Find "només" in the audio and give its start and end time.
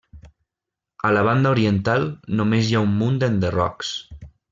2.39-2.69